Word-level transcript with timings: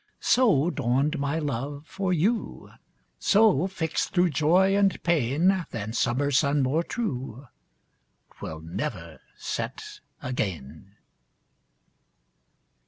So 0.19 0.71
dawned 0.71 1.19
my 1.19 1.37
love 1.37 1.83
for 1.85 2.11
you; 2.11 2.71
So, 3.19 3.67
fixt 3.67 4.15
thro' 4.15 4.29
joy 4.29 4.75
and 4.75 4.97
pain, 5.03 5.63
Than 5.69 5.93
summer 5.93 6.31
sun 6.31 6.63
more 6.63 6.81
true, 6.81 7.47
'Twill 8.31 8.61
never 8.61 9.19
set 9.37 9.99
again. 10.19 10.95